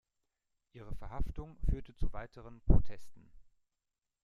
Ihre 0.73 0.95
Verhaftung 0.95 1.59
führte 1.69 1.93
zu 1.93 2.11
weiteren 2.11 2.59
Protesten. 2.61 3.29